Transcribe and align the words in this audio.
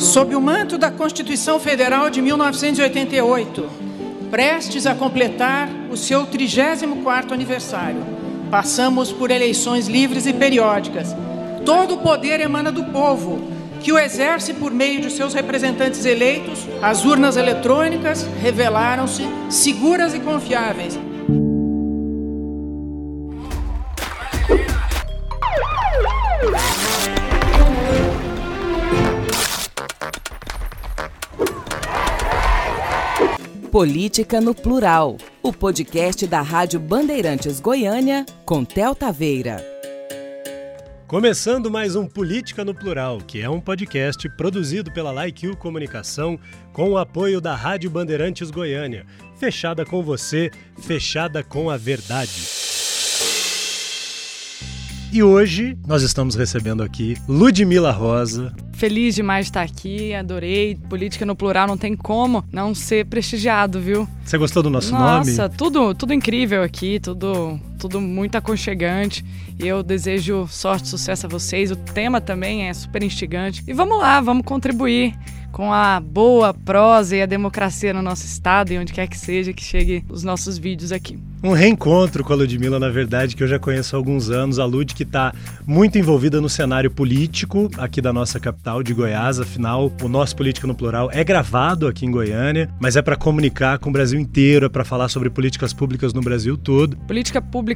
Sob 0.00 0.34
o 0.34 0.40
manto 0.40 0.78
da 0.78 0.90
Constituição 0.90 1.60
Federal 1.60 2.08
de 2.08 2.22
1988, 2.22 3.68
prestes 4.30 4.86
a 4.86 4.94
completar 4.94 5.68
o 5.90 5.96
seu 5.96 6.26
34º 6.26 7.32
aniversário, 7.32 8.02
passamos 8.50 9.12
por 9.12 9.30
eleições 9.30 9.88
livres 9.88 10.24
e 10.24 10.32
periódicas. 10.32 11.14
Todo 11.66 11.96
o 11.96 11.98
poder 11.98 12.40
emana 12.40 12.72
do 12.72 12.84
povo, 12.84 13.42
que 13.82 13.92
o 13.92 13.98
exerce 13.98 14.54
por 14.54 14.72
meio 14.72 15.02
de 15.02 15.10
seus 15.10 15.34
representantes 15.34 16.02
eleitos. 16.06 16.66
As 16.80 17.04
urnas 17.04 17.36
eletrônicas 17.36 18.26
revelaram-se 18.40 19.22
seguras 19.50 20.14
e 20.14 20.20
confiáveis. 20.20 20.98
Política 33.70 34.40
no 34.40 34.52
Plural, 34.52 35.16
o 35.40 35.52
podcast 35.52 36.26
da 36.26 36.42
Rádio 36.42 36.80
Bandeirantes 36.80 37.60
Goiânia, 37.60 38.26
com 38.44 38.64
Tel 38.64 38.96
Taveira. 38.96 39.64
Começando 41.06 41.70
mais 41.70 41.94
um 41.94 42.04
Política 42.04 42.64
no 42.64 42.74
Plural, 42.74 43.18
que 43.18 43.40
é 43.40 43.48
um 43.48 43.60
podcast 43.60 44.28
produzido 44.30 44.90
pela 44.90 45.12
Like 45.12 45.54
Comunicação 45.54 46.36
com 46.72 46.90
o 46.90 46.98
apoio 46.98 47.40
da 47.40 47.54
Rádio 47.54 47.88
Bandeirantes 47.88 48.50
Goiânia. 48.50 49.06
Fechada 49.36 49.86
com 49.86 50.02
você, 50.02 50.50
fechada 50.80 51.44
com 51.44 51.70
a 51.70 51.76
verdade. 51.76 52.69
E 55.12 55.24
hoje 55.24 55.76
nós 55.88 56.04
estamos 56.04 56.36
recebendo 56.36 56.84
aqui 56.84 57.16
Ludmila 57.28 57.90
Rosa. 57.90 58.54
Feliz 58.72 59.16
demais 59.16 59.46
de 59.46 59.50
estar 59.50 59.62
aqui, 59.62 60.14
adorei. 60.14 60.76
Política 60.88 61.26
no 61.26 61.34
plural 61.34 61.66
não 61.66 61.76
tem 61.76 61.96
como 61.96 62.44
não 62.52 62.72
ser 62.76 63.06
prestigiado, 63.06 63.80
viu? 63.80 64.08
Você 64.24 64.38
gostou 64.38 64.62
do 64.62 64.70
nosso 64.70 64.92
Nossa, 64.92 65.04
nome? 65.04 65.30
Nossa, 65.32 65.48
tudo, 65.48 65.94
tudo 65.96 66.14
incrível 66.14 66.62
aqui, 66.62 67.00
tudo, 67.00 67.58
tudo 67.80 68.00
muito 68.00 68.36
aconchegante. 68.36 69.24
E 69.58 69.66
eu 69.66 69.82
desejo 69.82 70.46
sorte 70.48 70.84
e 70.84 70.88
sucesso 70.88 71.26
a 71.26 71.28
vocês. 71.28 71.70
O 71.70 71.76
tema 71.76 72.20
também 72.20 72.68
é 72.68 72.74
super 72.74 73.02
instigante. 73.02 73.64
E 73.66 73.72
vamos 73.72 73.98
lá, 73.98 74.20
vamos 74.20 74.44
contribuir 74.44 75.14
com 75.50 75.72
a 75.72 75.98
boa 76.00 76.54
prosa 76.54 77.16
e 77.16 77.22
a 77.22 77.26
democracia 77.26 77.92
no 77.92 78.02
nosso 78.02 78.24
estado 78.24 78.72
e 78.72 78.78
onde 78.78 78.92
quer 78.92 79.08
que 79.08 79.18
seja 79.18 79.52
que 79.52 79.64
chegue 79.64 80.04
os 80.08 80.22
nossos 80.22 80.56
vídeos 80.58 80.92
aqui. 80.92 81.18
Um 81.42 81.52
reencontro 81.52 82.22
com 82.22 82.34
a 82.34 82.36
Ludmilla, 82.36 82.78
na 82.78 82.90
verdade, 82.90 83.34
que 83.34 83.42
eu 83.42 83.48
já 83.48 83.58
conheço 83.58 83.96
há 83.96 83.98
alguns 83.98 84.28
anos. 84.28 84.58
A 84.58 84.64
Lud 84.66 84.94
que 84.94 85.04
está 85.04 85.32
muito 85.66 85.96
envolvida 85.96 86.38
no 86.38 86.50
cenário 86.50 86.90
político 86.90 87.70
aqui 87.78 88.02
da 88.02 88.12
nossa 88.12 88.38
capital 88.38 88.82
de 88.82 88.92
Goiás. 88.92 89.40
Afinal, 89.40 89.90
o 90.02 90.08
nosso 90.08 90.36
Política 90.36 90.66
no 90.66 90.74
Plural 90.74 91.08
é 91.12 91.24
gravado 91.24 91.86
aqui 91.86 92.04
em 92.04 92.10
Goiânia, 92.10 92.68
mas 92.78 92.94
é 92.94 93.00
para 93.00 93.16
comunicar 93.16 93.78
com 93.78 93.88
o 93.88 93.92
Brasil 93.92 94.20
inteiro, 94.20 94.66
é 94.66 94.68
para 94.68 94.84
falar 94.84 95.08
sobre 95.08 95.30
políticas 95.30 95.72
públicas 95.72 96.12
no 96.12 96.20
Brasil 96.20 96.58
todo. 96.58 96.94
Política 96.98 97.40
pública 97.40 97.69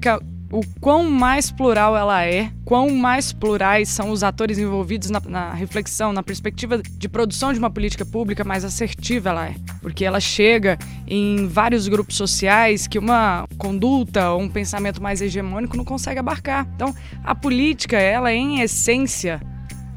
o 0.55 0.61
quão 0.81 1.11
mais 1.11 1.51
plural 1.51 1.97
ela 1.97 2.25
é, 2.25 2.51
quão 2.65 2.91
mais 2.91 3.33
plurais 3.33 3.89
são 3.89 4.11
os 4.11 4.23
atores 4.23 4.57
envolvidos 4.57 5.11
na, 5.11 5.21
na, 5.21 5.53
reflexão, 5.53 6.13
na 6.13 6.23
perspectiva 6.23 6.81
de 6.81 7.09
produção 7.09 7.53
de 7.53 7.59
uma 7.59 7.71
política 7.71 8.05
pública, 8.07 8.45
mais 8.45 8.65
assertiva 8.65 9.31
ela 9.31 9.49
é. 9.49 9.55
Porque 9.83 10.05
ela 10.05 10.21
chega 10.21 10.79
em 11.09 11.49
vários 11.49 11.89
grupos 11.89 12.17
sociais 12.17 12.87
que 12.87 12.99
uma 12.99 13.49
conduta 13.59 14.31
ou 14.31 14.43
um 14.43 14.49
pensamento 14.49 15.03
mais 15.03 15.21
hegemônico 15.21 15.77
não 15.77 15.85
consegue 15.85 16.21
abarcar. 16.21 16.69
Então, 16.77 16.95
a 17.25 17.35
política, 17.35 17.99
ela 17.99 18.31
é 18.31 18.37
em 18.37 18.61
essência, 18.61 19.41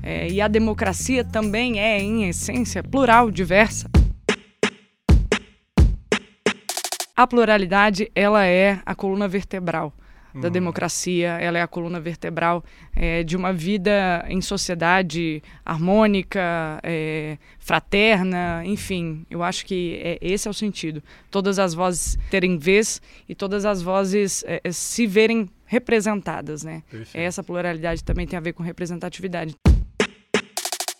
é, 0.01 0.27
e 0.27 0.41
a 0.41 0.47
democracia 0.47 1.23
também 1.23 1.79
é, 1.79 2.01
em 2.01 2.29
essência, 2.29 2.81
plural, 2.81 3.29
diversa. 3.29 3.89
A 7.17 7.25
pluralidade, 7.25 8.11
ela 8.13 8.45
é 8.45 8.79
a 8.85 8.93
coluna 8.93 9.27
vertebral 9.27 9.91
da 10.35 10.49
uhum. 10.49 10.53
democracia, 10.53 11.29
ela 11.29 11.57
é 11.57 11.63
a 11.63 11.67
coluna 11.67 11.99
vertebral 11.99 12.63
é, 12.95 13.23
de 13.23 13.35
uma 13.35 13.51
vida 13.51 14.23
em 14.29 14.39
sociedade 14.39 15.41
harmônica, 15.65 16.79
é, 16.83 17.39
fraterna, 17.57 18.61
enfim. 18.63 19.25
Eu 19.31 19.41
acho 19.41 19.65
que 19.65 19.99
é, 20.03 20.19
esse 20.21 20.47
é 20.47 20.51
o 20.51 20.53
sentido. 20.53 21.01
Todas 21.31 21.57
as 21.57 21.73
vozes 21.73 22.19
terem 22.29 22.55
vez 22.55 23.01
e 23.27 23.33
todas 23.33 23.65
as 23.65 23.81
vozes 23.81 24.43
é, 24.45 24.61
é, 24.63 24.71
se 24.71 25.07
verem 25.07 25.49
representadas, 25.65 26.63
né? 26.63 26.83
Essa 27.15 27.43
pluralidade 27.43 28.03
também 28.03 28.27
tem 28.27 28.37
a 28.37 28.41
ver 28.41 28.53
com 28.53 28.61
representatividade. 28.61 29.55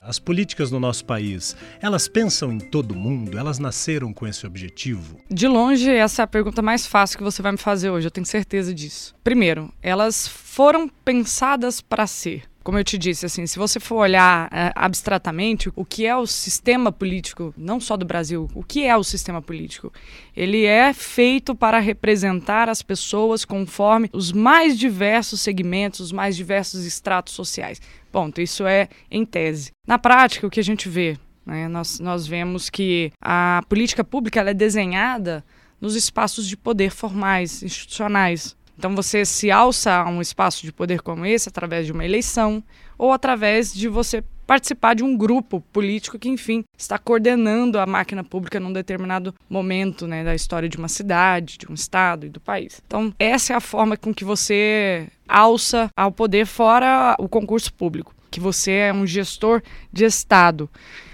As 0.08 0.20
políticas 0.20 0.72
no 0.72 0.80
nosso 0.80 1.04
país, 1.04 1.54
elas 1.82 2.08
pensam 2.08 2.54
em 2.54 2.60
todo 2.60 2.96
mundo? 2.96 3.38
Elas 3.38 3.60
nasceram 3.60 4.14
com 4.14 4.26
esse 4.26 4.48
objetivo? 4.48 5.18
De 5.30 5.50
longe, 5.50 5.92
essa 5.92 6.22
é 6.22 6.24
a 6.24 6.28
pergunta 6.28 6.62
mais 6.62 6.88
fácil 6.88 7.18
que 7.18 7.24
você 7.26 7.42
vai 7.42 7.52
me 7.52 7.58
fazer 7.58 7.90
hoje, 7.90 8.08
eu 8.08 8.12
tenho 8.12 8.26
certeza 8.26 8.74
disso. 8.74 9.14
Primeiro, 9.22 9.70
elas 9.84 10.26
foram 10.26 10.88
pensadas 10.88 11.82
para 11.82 12.08
ser. 12.08 12.44
Como 12.64 12.78
eu 12.78 12.84
te 12.84 12.98
disse, 12.98 13.26
assim, 13.26 13.46
se 13.46 13.58
você 13.58 13.80
for 13.80 13.96
olhar 13.96 14.50
é, 14.52 14.74
abstratamente 14.76 15.72
o 15.74 15.86
que 15.86 16.06
é 16.06 16.16
o 16.16 16.28
sistema 16.28 16.92
político, 16.92 17.54
não 17.58 17.80
só 17.80 17.96
do 17.96 18.06
Brasil, 18.06 18.50
o 18.54 18.62
que 18.62 18.86
é 18.86 18.96
o 18.98 19.06
sistema 19.06 19.42
político? 19.42 19.92
Ele 20.36 20.66
é 20.66 20.92
feito 20.94 21.56
para 21.56 21.80
representar 21.80 22.68
as 22.68 22.82
pessoas 22.82 23.46
conforme 23.46 24.10
os 24.12 24.34
mais 24.34 24.78
diversos 24.78 25.40
segmentos, 25.40 26.02
os 26.02 26.12
mais 26.12 26.36
diversos 26.36 26.84
estratos 26.84 27.34
sociais. 27.34 27.82
Ponto. 28.18 28.42
Isso 28.42 28.66
é 28.66 28.90
em 29.12 29.24
tese. 29.24 29.72
Na 29.86 30.00
prática, 30.00 30.48
o 30.48 30.50
que 30.50 30.60
a 30.60 30.64
gente 30.64 30.90
vê, 30.90 31.20
né, 31.46 31.68
nós, 31.68 32.00
nós 32.00 32.26
vemos 32.26 32.68
que 32.68 33.12
a 33.22 33.62
política 33.70 34.04
pública 34.04 34.42
é 34.42 34.56
desenhada 34.56 35.46
nos 35.80 35.96
espaços 35.96 36.48
de 36.48 36.58
poder 36.58 36.90
formais, 36.90 37.62
institucionais. 37.62 38.58
Então 38.76 38.96
você 38.96 39.24
se 39.24 39.52
alça 39.52 39.94
a 39.94 40.10
um 40.10 40.20
espaço 40.20 40.66
de 40.66 40.74
poder 40.74 41.02
como 41.04 41.28
esse 41.28 41.48
através 41.48 41.86
de 41.86 41.92
uma 41.92 42.04
eleição 42.04 42.64
ou 42.98 43.12
através 43.12 43.72
de 43.72 43.88
você 43.88 44.24
participar 44.48 44.96
de 44.96 45.04
um 45.04 45.16
grupo 45.16 45.62
político 45.74 46.18
que, 46.18 46.30
enfim, 46.30 46.64
está 46.78 46.98
coordenando 46.98 47.78
a 47.78 47.86
máquina 47.86 48.24
pública 48.24 48.60
num 48.60 48.72
determinado 48.72 49.36
momento 49.50 50.08
né, 50.08 50.24
da 50.24 50.34
história 50.34 50.70
de 50.70 50.78
uma 50.78 50.88
cidade, 50.88 51.58
de 51.58 51.70
um 51.70 51.74
estado 51.74 52.26
e 52.26 52.30
do 52.30 52.40
país. 52.40 52.82
Então, 52.88 53.14
essa 53.20 53.54
é 53.54 53.56
a 53.56 53.60
forma 53.60 53.98
com 53.98 54.14
que 54.14 54.24
você 54.24 55.08
alça 55.28 55.90
ao 55.96 56.12
poder 56.12 56.46
fora 56.46 57.14
o 57.20 57.28
concurso 57.28 57.74
público, 57.74 58.16
que 58.32 58.40
você 58.40 58.72
é 58.72 58.94
um 58.94 59.06
gestor 59.06 59.62
de 59.92 60.06
Estado. 60.06 60.70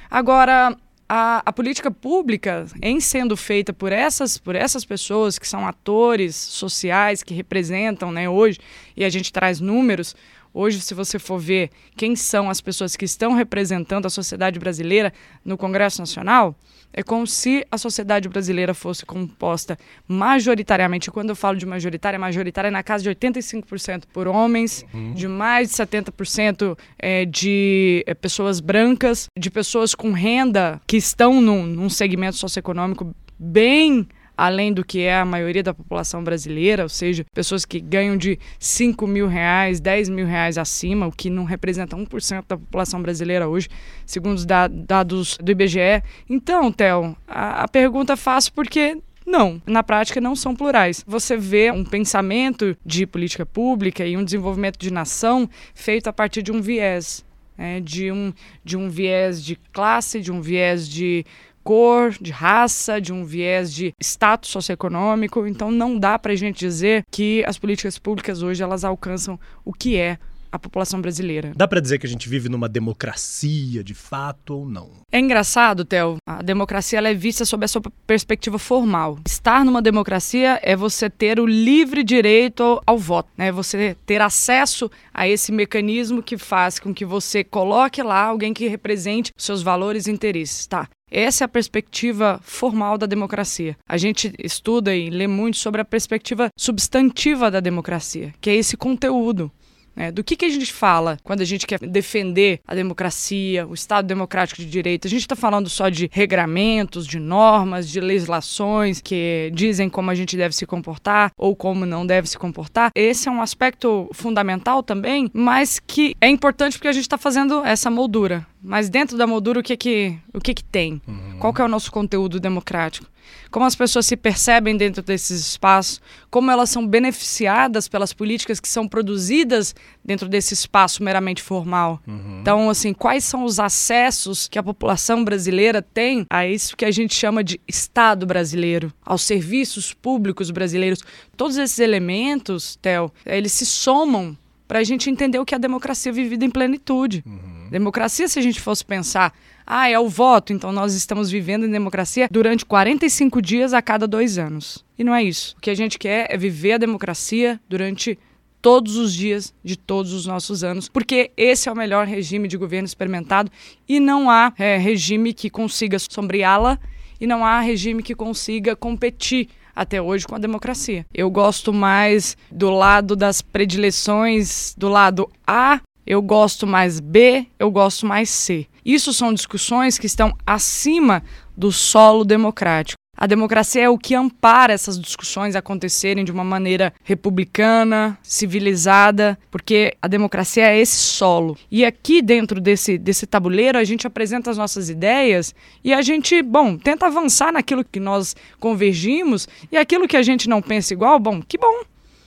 Agora, 0.09 0.77
a, 1.09 1.41
a, 1.45 1.51
política 1.51 1.89
pública, 1.89 2.65
em 2.81 2.99
sendo 2.99 3.35
feita 3.35 3.73
por 3.73 3.91
essas, 3.91 4.37
por 4.37 4.55
essas 4.55 4.85
pessoas 4.85 5.39
que 5.39 5.47
são 5.47 5.67
atores 5.67 6.35
sociais, 6.35 7.23
que 7.23 7.33
representam 7.33 8.11
né, 8.11 8.29
hoje, 8.29 8.59
e 8.95 9.03
a 9.03 9.09
gente 9.09 9.33
traz 9.33 9.59
números, 9.59 10.15
Hoje, 10.53 10.79
se 10.81 10.93
você 10.93 11.17
for 11.17 11.39
ver 11.39 11.71
quem 11.95 12.15
são 12.15 12.49
as 12.49 12.61
pessoas 12.61 12.95
que 12.95 13.05
estão 13.05 13.33
representando 13.33 14.05
a 14.05 14.09
sociedade 14.09 14.59
brasileira 14.59 15.11
no 15.43 15.57
Congresso 15.57 15.99
Nacional, 15.99 16.55
é 16.93 17.01
como 17.01 17.25
se 17.25 17.65
a 17.71 17.77
sociedade 17.77 18.29
brasileira 18.29 18.73
fosse 18.73 19.03
composta 19.03 19.77
majoritariamente, 20.07 21.09
quando 21.09 21.29
eu 21.29 21.35
falo 21.35 21.57
de 21.57 21.65
majoritária, 21.65 22.19
majoritária 22.19 22.67
é 22.67 22.71
na 22.71 22.83
casa 22.83 23.03
de 23.03 23.09
85% 23.09 24.03
por 24.13 24.27
homens, 24.27 24.85
uhum. 24.93 25.13
de 25.13 25.27
mais 25.27 25.69
de 25.69 25.75
70% 25.75 26.77
é, 26.99 27.25
de 27.25 28.03
é, 28.05 28.13
pessoas 28.13 28.59
brancas, 28.59 29.25
de 29.37 29.49
pessoas 29.49 29.95
com 29.95 30.11
renda 30.11 30.79
que 30.85 30.97
estão 30.97 31.41
num, 31.41 31.65
num 31.65 31.89
segmento 31.89 32.37
socioeconômico 32.37 33.15
bem 33.39 34.07
além 34.43 34.73
do 34.73 34.83
que 34.83 34.99
é 34.99 35.15
a 35.15 35.23
maioria 35.23 35.63
da 35.63 35.73
população 35.73 36.21
brasileira, 36.21 36.83
ou 36.83 36.89
seja, 36.89 37.25
pessoas 37.33 37.63
que 37.63 37.79
ganham 37.79 38.17
de 38.17 38.37
5 38.59 39.07
mil 39.07 39.25
reais, 39.25 39.79
10 39.79 40.09
mil 40.09 40.27
reais 40.27 40.57
acima, 40.57 41.07
o 41.07 41.13
que 41.13 41.29
não 41.29 41.45
representa 41.45 41.95
1% 41.95 42.43
da 42.45 42.57
população 42.57 43.01
brasileira 43.01 43.47
hoje, 43.47 43.69
segundo 44.05 44.35
os 44.35 44.45
dados 44.45 45.37
do 45.37 45.49
IBGE. 45.49 46.03
Então, 46.29 46.73
Theo, 46.73 47.15
a, 47.25 47.65
pergunta 47.69 48.13
é 48.13 48.15
fácil 48.17 48.51
porque 48.51 48.97
não, 49.25 49.61
na 49.65 49.81
prática 49.81 50.19
não 50.19 50.35
são 50.35 50.53
plurais. 50.53 51.05
Você 51.07 51.37
vê 51.37 51.71
um 51.71 51.85
pensamento 51.85 52.75
de 52.85 53.07
política 53.07 53.45
pública 53.45 54.05
e 54.05 54.17
um 54.17 54.25
desenvolvimento 54.25 54.77
de 54.77 54.91
nação 54.91 55.49
feito 55.73 56.09
a 56.09 56.13
partir 56.13 56.41
de 56.41 56.51
um 56.51 56.61
viés. 56.61 57.23
É, 57.55 57.79
de, 57.79 58.11
um, 58.11 58.33
de 58.65 58.75
um 58.75 58.89
viés 58.89 59.41
de 59.41 59.55
classe, 59.71 60.19
de 60.19 60.31
um 60.31 60.41
viés 60.41 60.89
de 60.89 61.23
cor, 61.63 62.11
de 62.19 62.31
raça, 62.31 62.99
de 62.99 63.13
um 63.13 63.23
viés 63.23 63.73
de 63.73 63.93
status 64.01 64.49
socioeconômico. 64.49 65.47
Então 65.47 65.71
não 65.71 65.97
dá 65.97 66.19
para 66.19 66.33
a 66.33 66.35
gente 66.35 66.59
dizer 66.59 67.03
que 67.09 67.43
as 67.47 67.57
políticas 67.57 67.97
públicas 67.97 68.43
hoje 68.43 68.61
elas 68.61 68.83
alcançam 68.83 69.39
o 69.63 69.73
que 69.73 69.97
é 69.97 70.17
a 70.53 70.59
população 70.59 71.01
brasileira. 71.01 71.51
Dá 71.55 71.67
para 71.67 71.81
dizer 71.81 71.97
que 71.97 72.05
a 72.05 72.09
gente 72.09 72.29
vive 72.29 72.47
numa 72.47 72.69
democracia 72.69 73.83
de 73.83 73.95
fato 73.95 74.51
ou 74.51 74.69
não? 74.69 74.91
É 75.11 75.19
engraçado, 75.19 75.83
Theo. 75.83 76.17
A 76.27 76.43
democracia 76.43 76.99
é 76.99 77.13
vista 77.15 77.43
sob 77.43 77.65
a 77.65 77.67
sua 77.67 77.81
perspectiva 78.05 78.59
formal. 78.59 79.17
Estar 79.25 79.65
numa 79.65 79.81
democracia 79.81 80.59
é 80.61 80.75
você 80.75 81.09
ter 81.09 81.39
o 81.39 81.47
livre 81.47 82.03
direito 82.03 82.79
ao 82.85 82.99
voto, 82.99 83.29
né? 83.35 83.51
Você 83.51 83.97
ter 84.05 84.21
acesso 84.21 84.91
a 85.11 85.27
esse 85.27 85.51
mecanismo 85.51 86.21
que 86.21 86.37
faz 86.37 86.77
com 86.77 86.93
que 86.93 87.03
você 87.03 87.43
coloque 87.43 88.03
lá 88.03 88.25
alguém 88.25 88.53
que 88.53 88.67
represente 88.67 89.31
seus 89.35 89.63
valores 89.63 90.05
e 90.05 90.11
interesses, 90.11 90.67
tá? 90.67 90.87
Essa 91.09 91.43
é 91.43 91.45
a 91.45 91.47
perspectiva 91.47 92.39
formal 92.43 92.97
da 92.97 93.05
democracia. 93.05 93.75
A 93.87 93.97
gente 93.97 94.33
estuda 94.39 94.95
e 94.95 95.09
lê 95.09 95.27
muito 95.27 95.57
sobre 95.57 95.81
a 95.81 95.85
perspectiva 95.85 96.49
substantiva 96.57 97.51
da 97.51 97.59
democracia, 97.59 98.33
que 98.41 98.49
é 98.49 98.55
esse 98.55 98.75
conteúdo. 98.75 99.51
Né? 99.95 100.11
Do 100.11 100.23
que, 100.23 100.35
que 100.35 100.45
a 100.45 100.49
gente 100.49 100.71
fala 100.71 101.17
quando 101.23 101.41
a 101.41 101.45
gente 101.45 101.67
quer 101.67 101.79
defender 101.79 102.59
a 102.67 102.73
democracia, 102.73 103.67
o 103.67 103.73
Estado 103.73 104.07
democrático 104.07 104.61
de 104.61 104.67
direito? 104.67 105.07
A 105.07 105.09
gente 105.09 105.21
está 105.21 105.35
falando 105.35 105.69
só 105.69 105.89
de 105.89 106.09
regramentos, 106.11 107.05
de 107.05 107.19
normas, 107.19 107.89
de 107.89 107.99
legislações 107.99 109.01
que 109.01 109.51
dizem 109.53 109.89
como 109.89 110.09
a 110.09 110.15
gente 110.15 110.35
deve 110.35 110.55
se 110.55 110.65
comportar 110.65 111.31
ou 111.37 111.55
como 111.55 111.85
não 111.85 112.05
deve 112.05 112.27
se 112.27 112.37
comportar. 112.37 112.91
Esse 112.95 113.29
é 113.29 113.31
um 113.31 113.41
aspecto 113.41 114.09
fundamental 114.13 114.81
também, 114.81 115.29
mas 115.33 115.79
que 115.79 116.15
é 116.19 116.27
importante 116.27 116.77
porque 116.77 116.87
a 116.87 116.93
gente 116.93 117.03
está 117.03 117.17
fazendo 117.17 117.63
essa 117.65 117.89
moldura. 117.89 118.45
Mas 118.61 118.89
dentro 118.89 119.17
da 119.17 119.27
moldura, 119.27 119.59
o 119.59 119.63
que 119.63 119.75
que, 119.75 120.17
o 120.33 120.39
que, 120.39 120.53
que 120.53 120.63
tem? 120.63 121.01
Uhum. 121.05 121.37
Qual 121.39 121.53
que 121.53 121.61
é 121.61 121.65
o 121.65 121.67
nosso 121.67 121.91
conteúdo 121.91 122.39
democrático? 122.39 123.12
Como 123.51 123.65
as 123.65 123.75
pessoas 123.75 124.05
se 124.05 124.17
percebem 124.17 124.75
dentro 124.75 125.03
desses 125.03 125.39
espaços? 125.39 126.01
Como 126.29 126.49
elas 126.49 126.69
são 126.69 126.85
beneficiadas 126.87 127.87
pelas 127.87 128.13
políticas 128.13 128.59
que 128.59 128.67
são 128.67 128.87
produzidas 128.87 129.75
dentro 130.03 130.27
desse 130.27 130.53
espaço 130.53 131.03
meramente 131.03 131.41
formal? 131.41 132.01
Uhum. 132.07 132.39
Então, 132.41 132.69
assim, 132.69 132.93
quais 132.93 133.23
são 133.23 133.43
os 133.43 133.59
acessos 133.59 134.47
que 134.47 134.57
a 134.57 134.63
população 134.63 135.23
brasileira 135.23 135.81
tem 135.81 136.25
a 136.29 136.47
isso 136.47 136.75
que 136.75 136.85
a 136.85 136.91
gente 136.91 137.13
chama 137.13 137.43
de 137.43 137.59
Estado 137.67 138.25
brasileiro, 138.25 138.91
aos 139.05 139.23
serviços 139.23 139.93
públicos 139.93 140.49
brasileiros? 140.51 140.99
Todos 141.37 141.57
esses 141.57 141.79
elementos, 141.79 142.77
Theo, 142.81 143.11
eles 143.25 143.51
se 143.51 143.65
somam 143.65 144.37
para 144.67 144.79
a 144.79 144.83
gente 144.83 145.09
entender 145.09 145.37
o 145.37 145.45
que 145.45 145.53
é 145.53 145.57
a 145.57 145.59
democracia 145.59 146.11
vivida 146.11 146.45
em 146.45 146.49
plenitude. 146.49 147.23
Uhum. 147.25 147.62
Democracia, 147.73 148.27
se 148.27 148.37
a 148.37 148.41
gente 148.41 148.61
fosse 148.61 148.85
pensar, 148.85 149.33
ah, 149.65 149.89
é 149.89 149.97
o 149.97 150.07
voto, 150.07 150.53
então 150.53 150.71
nós 150.71 150.93
estamos 150.93 151.31
vivendo 151.31 151.65
em 151.65 151.71
democracia 151.71 152.27
durante 152.29 152.63
45 152.63 153.41
dias 153.41 153.73
a 153.73 153.81
cada 153.81 154.07
dois 154.07 154.37
anos. 154.37 154.85
E 154.95 155.03
não 155.03 155.15
é 155.15 155.23
isso. 155.23 155.55
O 155.57 155.59
que 155.59 155.71
a 155.71 155.75
gente 155.75 155.97
quer 155.97 156.27
é 156.29 156.37
viver 156.37 156.73
a 156.73 156.77
democracia 156.77 157.59
durante 157.67 158.19
todos 158.61 158.95
os 158.95 159.11
dias 159.11 159.55
de 159.63 159.75
todos 159.75 160.13
os 160.13 160.27
nossos 160.27 160.63
anos, 160.63 160.87
porque 160.87 161.31
esse 161.35 161.67
é 161.67 161.71
o 161.71 161.75
melhor 161.75 162.05
regime 162.05 162.47
de 162.47 162.57
governo 162.57 162.85
experimentado 162.85 163.51
e 163.89 163.99
não 163.99 164.29
há 164.29 164.53
é, 164.55 164.77
regime 164.77 165.33
que 165.33 165.49
consiga 165.49 165.97
sombreá-la 165.97 166.77
e 167.19 167.25
não 167.25 167.43
há 167.43 167.59
regime 167.59 168.03
que 168.03 168.13
consiga 168.13 168.75
competir 168.75 169.49
até 169.75 169.99
hoje 169.99 170.27
com 170.27 170.35
a 170.35 170.39
democracia. 170.39 171.07
Eu 171.11 171.31
gosto 171.31 171.73
mais 171.73 172.37
do 172.51 172.69
lado 172.69 173.15
das 173.15 173.41
predileções, 173.41 174.75
do 174.77 174.87
lado 174.87 175.27
A, 175.47 175.81
eu 176.05 176.21
gosto 176.21 176.67
mais 176.67 176.99
B, 176.99 177.47
eu 177.57 177.71
gosto 177.71 178.05
mais 178.05 178.29
C. 178.29 178.67
Isso 178.85 179.13
são 179.13 179.33
discussões 179.33 179.97
que 179.97 180.05
estão 180.05 180.35
acima 180.45 181.23
do 181.55 181.71
solo 181.71 182.25
democrático. 182.25 182.97
A 183.15 183.27
democracia 183.27 183.83
é 183.83 183.89
o 183.89 183.97
que 183.97 184.15
ampara 184.15 184.73
essas 184.73 184.99
discussões 184.99 185.55
acontecerem 185.55 186.25
de 186.25 186.31
uma 186.31 186.43
maneira 186.43 186.91
republicana, 187.03 188.17
civilizada, 188.23 189.37
porque 189.51 189.95
a 190.01 190.07
democracia 190.07 190.67
é 190.67 190.79
esse 190.79 190.97
solo. 190.97 191.55
E 191.69 191.85
aqui 191.85 192.23
dentro 192.23 192.59
desse, 192.59 192.97
desse 192.97 193.27
tabuleiro 193.27 193.77
a 193.77 193.83
gente 193.83 194.07
apresenta 194.07 194.49
as 194.49 194.57
nossas 194.57 194.89
ideias 194.89 195.53
e 195.83 195.93
a 195.93 196.01
gente, 196.01 196.41
bom, 196.41 196.75
tenta 196.75 197.05
avançar 197.05 197.53
naquilo 197.53 197.85
que 197.85 197.99
nós 197.99 198.35
convergimos 198.59 199.47
e 199.71 199.77
aquilo 199.77 200.07
que 200.07 200.17
a 200.17 200.23
gente 200.23 200.49
não 200.49 200.61
pensa 200.61 200.93
igual, 200.93 201.19
bom, 201.19 201.39
que 201.47 201.57
bom, 201.57 201.83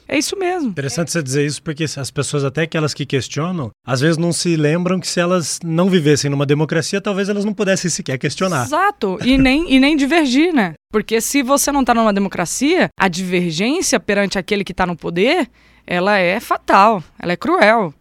é 0.08 0.18
isso 0.18 0.36
mesmo. 0.38 0.70
Interessante 0.70 1.10
você 1.10 1.22
dizer 1.22 1.46
isso, 1.46 1.62
porque 1.62 1.84
as 1.84 2.10
pessoas, 2.10 2.44
até 2.44 2.62
aquelas 2.62 2.94
que 2.94 3.04
questionam, 3.04 3.70
às 3.84 4.00
vezes 4.00 4.16
não 4.16 4.32
se 4.32 4.56
lembram 4.56 5.00
que 5.00 5.08
se 5.08 5.20
elas 5.20 5.58
não 5.64 5.88
vivessem 5.88 6.30
numa 6.30 6.46
democracia, 6.46 7.00
talvez 7.00 7.28
elas 7.28 7.44
não 7.44 7.54
pudessem 7.54 7.90
sequer 7.90 8.18
questionar. 8.18 8.64
Exato. 8.64 9.18
E 9.24 9.36
nem, 9.36 9.72
e 9.72 9.80
nem 9.80 9.96
divergir, 9.96 10.52
né? 10.52 10.74
Porque 10.92 11.20
se 11.20 11.42
você 11.42 11.72
não 11.72 11.80
está 11.80 11.94
numa 11.94 12.12
democracia, 12.12 12.88
a 12.98 13.08
divergência 13.08 13.98
perante 13.98 14.38
aquele 14.38 14.64
que 14.64 14.72
está 14.72 14.86
no 14.86 14.96
poder, 14.96 15.48
ela 15.86 16.18
é 16.18 16.40
fatal, 16.40 17.02
ela 17.18 17.32
é 17.32 17.36
cruel 17.36 17.92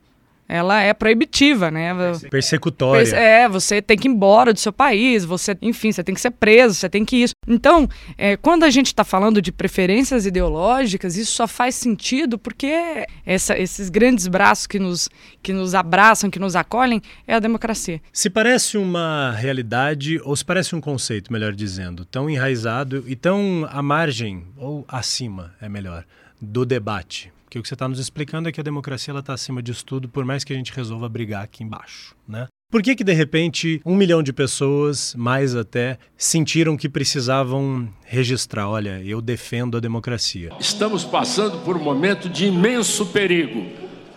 ela 0.47 0.81
é 0.81 0.93
proibitiva, 0.93 1.71
né? 1.71 1.91
Persecutória. 2.29 3.15
É, 3.15 3.49
você 3.49 3.81
tem 3.81 3.97
que 3.97 4.07
ir 4.07 4.11
embora 4.11 4.53
do 4.53 4.59
seu 4.59 4.71
país, 4.71 5.25
você, 5.25 5.57
enfim, 5.61 5.91
você 5.91 6.03
tem 6.03 6.13
que 6.13 6.21
ser 6.21 6.31
preso, 6.31 6.75
você 6.75 6.87
tem 6.87 7.03
que 7.03 7.17
isso. 7.17 7.33
Então, 7.47 7.87
é, 8.17 8.37
quando 8.37 8.63
a 8.63 8.69
gente 8.69 8.87
está 8.87 9.03
falando 9.03 9.41
de 9.41 9.51
preferências 9.51 10.25
ideológicas, 10.25 11.17
isso 11.17 11.31
só 11.31 11.47
faz 11.47 11.75
sentido 11.75 12.37
porque 12.37 13.05
essa, 13.25 13.57
esses 13.57 13.89
grandes 13.89 14.27
braços 14.27 14.67
que 14.67 14.79
nos, 14.79 15.09
que 15.41 15.51
nos 15.51 15.73
abraçam, 15.73 16.29
que 16.29 16.39
nos 16.39 16.55
acolhem, 16.55 17.01
é 17.27 17.33
a 17.33 17.39
democracia. 17.39 17.99
Se 18.13 18.29
parece 18.29 18.77
uma 18.77 19.31
realidade, 19.31 20.19
ou 20.23 20.35
se 20.35 20.45
parece 20.45 20.75
um 20.75 20.81
conceito, 20.81 21.33
melhor 21.33 21.53
dizendo, 21.53 22.05
tão 22.05 22.29
enraizado 22.29 23.03
e 23.07 23.15
tão 23.15 23.67
à 23.71 23.81
margem, 23.81 24.45
ou 24.57 24.85
acima, 24.87 25.53
é 25.59 25.67
melhor, 25.67 26.05
do 26.39 26.65
debate 26.65 27.34
que 27.55 27.59
o 27.59 27.61
que 27.61 27.69
você 27.69 27.75
está 27.75 27.87
nos 27.87 27.99
explicando 27.99 28.49
é 28.49 28.51
que 28.51 28.59
a 28.59 28.63
democracia 28.63 29.17
está 29.17 29.33
acima 29.33 29.63
disso 29.63 29.85
tudo, 29.85 30.09
por 30.09 30.25
mais 30.25 30.43
que 30.43 30.51
a 30.51 30.55
gente 30.57 30.73
resolva 30.73 31.07
brigar 31.07 31.43
aqui 31.43 31.63
embaixo, 31.63 32.13
né? 32.27 32.47
Por 32.69 32.81
que 32.81 32.95
que 32.95 33.03
de 33.03 33.13
repente 33.13 33.79
um 33.85 33.95
milhão 33.95 34.21
de 34.21 34.33
pessoas, 34.33 35.15
mais 35.15 35.55
até, 35.55 35.97
sentiram 36.17 36.75
que 36.75 36.89
precisavam 36.89 37.87
registrar? 38.03 38.67
Olha, 38.67 39.01
eu 39.05 39.21
defendo 39.21 39.77
a 39.77 39.79
democracia. 39.79 40.49
Estamos 40.59 41.05
passando 41.05 41.59
por 41.63 41.77
um 41.77 41.79
momento 41.83 42.27
de 42.27 42.47
imenso 42.47 43.05
perigo 43.05 43.65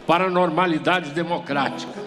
para 0.05 0.25
a 0.25 0.31
normalidade 0.31 1.11
democrática, 1.11 2.03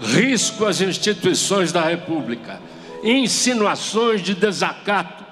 risco 0.00 0.66
às 0.66 0.80
instituições 0.80 1.72
da 1.72 1.82
República, 1.82 2.60
insinuações 3.02 4.22
de 4.22 4.36
desacato 4.36 5.24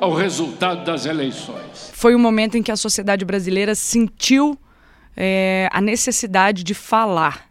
ao 0.00 0.14
resultado 0.14 0.84
das 0.84 1.06
eleições. 1.06 1.92
Foi 1.92 2.16
um 2.16 2.18
momento 2.18 2.56
em 2.56 2.62
que 2.62 2.72
a 2.72 2.76
sociedade 2.76 3.24
brasileira 3.24 3.76
sentiu 3.76 4.58
é, 5.16 5.68
a 5.72 5.80
necessidade 5.80 6.62
de 6.62 6.74
falar, 6.74 7.50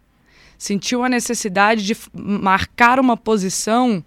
sentiu 0.58 1.04
a 1.04 1.10
necessidade 1.10 1.86
de 1.86 1.96
marcar 2.14 3.00
uma 3.00 3.16
posição 3.16 4.04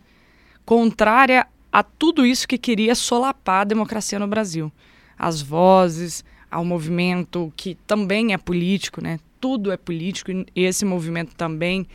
contrária 0.64 1.46
a 1.72 1.82
tudo 1.82 2.26
isso 2.26 2.46
que 2.46 2.58
queria 2.58 2.94
solapar 2.94 3.62
a 3.62 3.64
democracia 3.64 4.18
no 4.18 4.26
Brasil. 4.26 4.70
As 5.18 5.40
vozes, 5.40 6.24
ao 6.50 6.64
movimento 6.64 7.52
que 7.56 7.76
também 7.86 8.34
é 8.34 8.38
político, 8.38 9.02
né? 9.02 9.18
Tudo 9.40 9.72
é 9.72 9.76
político 9.76 10.30
e 10.30 10.46
esse 10.54 10.84
movimento 10.84 11.34
também. 11.34 11.86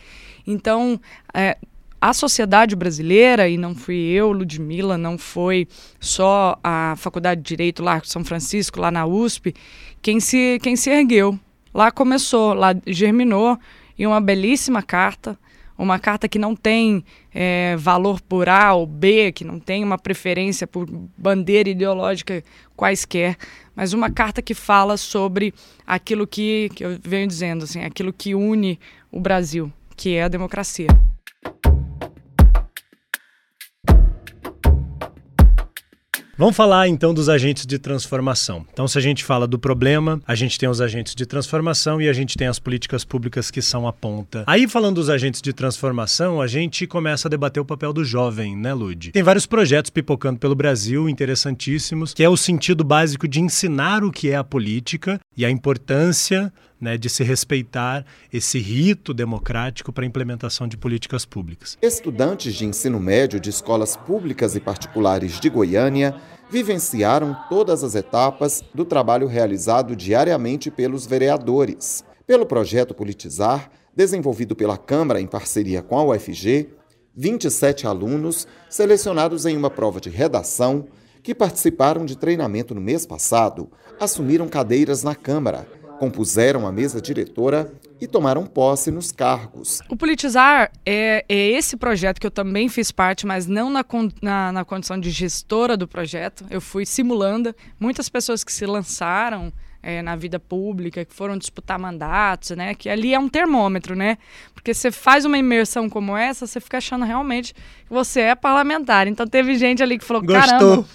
Então, 0.46 1.00
é, 1.34 1.58
a 2.02 2.14
sociedade 2.14 2.76
brasileira, 2.76 3.48
e 3.48 3.58
não 3.58 3.76
fui 3.76 3.96
eu, 3.96 4.32
Ludmilla, 4.32 4.98
não 4.98 5.18
foi 5.18 5.68
só 6.00 6.60
a 6.64 6.96
Faculdade 6.98 7.42
de 7.42 7.48
Direito 7.48 7.84
lá 7.84 8.02
São 8.04 8.24
Francisco, 8.24 8.80
lá 8.80 8.90
na 8.90 9.06
USP, 9.06 9.54
quem 10.02 10.20
se, 10.20 10.58
quem 10.62 10.76
se 10.76 10.90
ergueu 10.90 11.40
Lá 11.74 11.92
começou, 11.92 12.54
lá 12.54 12.76
germinou 12.86 13.58
em 13.98 14.06
uma 14.06 14.22
belíssima 14.22 14.82
carta, 14.82 15.38
uma 15.78 16.00
carta 16.00 16.28
que 16.28 16.40
não 16.40 16.56
tem 16.56 17.04
é, 17.34 17.76
valor 17.78 18.20
por 18.20 18.50
A 18.50 18.74
ou 18.74 18.86
B, 18.86 19.32
que 19.32 19.44
não 19.44 19.60
tem 19.60 19.84
uma 19.84 19.98
preferência 19.98 20.66
por 20.66 20.88
bandeira 21.18 21.70
ideológica 21.70 22.44
quaisquer, 22.76 23.38
mas 23.76 23.94
uma 23.94 24.10
carta 24.10 24.42
que 24.42 24.56
fala 24.56 24.98
sobre 24.98 25.54
aquilo 25.86 26.26
que, 26.26 26.70
que 26.74 26.84
eu 26.84 26.98
venho 27.02 27.28
dizendo, 27.28 27.64
assim, 27.64 27.84
aquilo 27.84 28.12
que 28.12 28.34
une 28.34 28.80
o 29.12 29.20
Brasil, 29.20 29.72
que 29.96 30.16
é 30.16 30.24
a 30.24 30.28
democracia. 30.28 30.88
Vamos 36.40 36.56
falar 36.56 36.88
então 36.88 37.16
dos 37.16 37.30
agentes 37.30 37.66
de 37.66 37.80
transformação. 37.80 38.64
Então, 38.72 38.88
se 38.88 38.96
a 38.96 39.02
gente 39.02 39.24
fala 39.24 39.48
do 39.48 39.58
problema, 39.58 40.22
a 40.28 40.36
gente 40.36 40.60
tem 40.60 40.70
os 40.70 40.80
agentes 40.80 41.16
de 41.16 41.26
transformação 41.26 42.00
e 42.00 42.08
a 42.08 42.14
gente 42.14 42.38
tem 42.38 42.46
as 42.46 42.60
políticas 42.60 43.04
públicas 43.04 43.50
que 43.50 43.60
são 43.60 43.88
a 43.88 43.92
ponta. 43.92 44.44
Aí, 44.46 44.68
falando 44.68 44.98
dos 44.98 45.10
agentes 45.10 45.42
de 45.42 45.52
transformação, 45.52 46.40
a 46.40 46.46
gente 46.46 46.86
começa 46.86 47.28
a 47.28 47.32
debater 47.32 47.60
o 47.60 47.66
papel 47.66 47.92
do 47.92 48.06
jovem, 48.06 48.56
né, 48.56 48.72
Lud? 48.72 49.14
Tem 49.14 49.24
vários 49.24 49.48
projetos 49.48 49.90
pipocando 49.90 50.38
pelo 50.38 50.54
Brasil, 50.54 51.10
interessantíssimos, 51.10 52.14
que 52.14 52.24
é 52.24 52.30
o 52.30 52.38
sentido 52.38 52.84
básico 52.84 53.28
de 53.28 53.42
ensinar 53.42 54.04
o 54.04 54.12
que 54.12 54.30
é 54.30 54.36
a 54.36 54.44
política 54.44 55.20
e 55.36 55.44
a 55.44 55.50
importância 55.50 56.54
né, 56.80 56.98
de 56.98 57.10
se 57.10 57.24
respeitar 57.24 58.06
esse 58.32 58.60
rito 58.60 59.14
democrático 59.14 59.92
para 59.92 60.04
a 60.04 60.08
implementação 60.08 60.68
de 60.68 60.78
políticas 60.78 61.26
públicas. 61.26 61.78
Estudantes 61.82 62.54
de 62.56 62.66
ensino 62.66 63.00
médio 63.00 63.40
de 63.40 63.50
escolas 63.50 63.96
públicas 63.96 64.56
e 64.56 64.60
particulares 64.60 65.40
de 65.40 65.50
Goiânia 65.50 66.16
vivenciaram 66.50 67.36
todas 67.50 67.84
as 67.84 67.96
etapas 67.96 68.64
do 68.74 68.86
trabalho 68.86 69.28
realizado 69.28 69.96
diariamente 69.96 70.72
pelos 70.72 71.06
vereadores. 71.06 72.04
Pelo 72.26 72.46
projeto 72.46 72.94
Politizar, 72.94 73.70
desenvolvido 73.96 74.56
pela 74.56 74.78
Câmara 74.78 75.20
em 75.20 75.28
parceria 75.28 75.82
com 75.82 75.98
a 75.98 76.04
UFG, 76.04 76.70
27 77.16 77.88
alunos, 77.88 78.48
selecionados 78.70 79.46
em 79.46 79.58
uma 79.58 79.72
prova 79.72 80.00
de 80.00 80.10
redação, 80.10 80.88
que 81.24 81.34
participaram 81.34 82.06
de 82.06 82.16
treinamento 82.16 82.76
no 82.76 82.80
mês 82.80 83.06
passado, 83.06 83.70
assumiram 84.00 84.48
cadeiras 84.48 85.04
na 85.04 85.16
Câmara, 85.16 85.68
compuseram 85.98 86.68
a 86.68 86.72
mesa 86.72 87.02
diretora 87.02 87.72
e 88.00 88.08
tomaram 88.08 88.46
posse 88.46 88.92
nos 88.92 89.12
cargos. 89.12 89.80
O 89.90 89.96
Politizar 89.96 90.72
é, 90.86 91.26
é 91.28 91.50
esse 91.52 91.76
projeto 91.76 92.20
que 92.20 92.28
eu 92.28 92.32
também 92.32 92.70
fiz 92.70 92.92
parte, 92.92 93.26
mas 93.26 93.48
não 93.48 93.70
na, 93.70 93.84
na, 94.22 94.52
na 94.52 94.66
condição 94.66 95.00
de 95.00 95.10
gestora 95.10 95.76
do 95.76 95.88
projeto. 95.88 96.46
Eu 96.50 96.62
fui 96.62 96.86
simulando. 96.86 97.56
Muitas 97.80 98.08
pessoas 98.10 98.44
que 98.44 98.52
se 98.52 98.66
lançaram 98.66 99.52
é, 99.82 100.02
na 100.02 100.16
vida 100.16 100.40
pública, 100.40 101.06
que 101.06 101.14
foram 101.14 101.38
disputar 101.38 101.80
mandatos, 101.80 102.52
né? 102.52 102.76
Que 102.76 102.90
ali 102.90 103.14
é 103.14 103.20
um 103.20 103.30
termômetro, 103.30 103.96
né? 103.96 104.18
Porque 104.54 104.74
você 104.74 104.92
faz 104.92 105.26
uma 105.26 105.38
imersão 105.38 105.90
como 105.90 106.16
essa, 106.16 106.46
você 106.46 106.60
fica 106.60 106.78
achando 106.78 107.06
realmente 107.06 107.54
que 107.54 107.90
você 107.90 108.22
é 108.22 108.36
parlamentar. 108.36 109.08
Então 109.08 109.26
teve 109.26 109.56
gente 109.56 109.82
ali 109.82 109.98
que 109.98 110.06
falou, 110.06 110.22
Gostou. 110.22 110.42
caramba. 110.42 110.86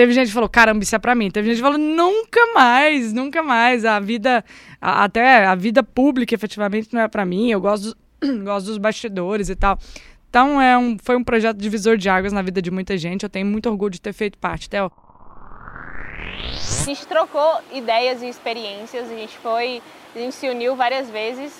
Teve 0.00 0.14
gente 0.14 0.28
que 0.28 0.32
falou, 0.32 0.48
caramba, 0.48 0.82
isso 0.82 0.96
é 0.96 0.98
pra 0.98 1.14
mim. 1.14 1.30
Teve 1.30 1.48
gente 1.48 1.56
que 1.56 1.62
falou, 1.62 1.76
nunca 1.76 2.40
mais, 2.54 3.12
nunca 3.12 3.42
mais. 3.42 3.84
A 3.84 4.00
vida, 4.00 4.42
a, 4.80 5.04
até 5.04 5.44
a 5.44 5.54
vida 5.54 5.82
pública, 5.82 6.34
efetivamente, 6.34 6.88
não 6.94 7.02
é 7.02 7.06
pra 7.06 7.26
mim. 7.26 7.50
Eu 7.50 7.60
gosto, 7.60 7.94
gosto 8.42 8.64
dos 8.64 8.78
bastidores 8.78 9.50
e 9.50 9.54
tal. 9.54 9.78
Então, 10.30 10.58
é 10.58 10.78
um, 10.78 10.96
foi 10.98 11.16
um 11.16 11.22
projeto 11.22 11.58
divisor 11.58 11.98
de 11.98 12.08
águas 12.08 12.32
na 12.32 12.40
vida 12.40 12.62
de 12.62 12.70
muita 12.70 12.96
gente. 12.96 13.24
Eu 13.24 13.28
tenho 13.28 13.44
muito 13.44 13.68
orgulho 13.68 13.90
de 13.90 14.00
ter 14.00 14.14
feito 14.14 14.38
parte, 14.38 14.70
Theo. 14.70 14.90
A 16.80 16.84
gente 16.86 17.06
trocou 17.06 17.60
ideias 17.70 18.22
e 18.22 18.26
experiências, 18.26 19.10
a 19.10 19.14
gente 19.14 19.36
foi, 19.36 19.82
a 20.16 20.18
gente 20.18 20.34
se 20.34 20.48
uniu 20.48 20.74
várias 20.76 21.10
vezes 21.10 21.52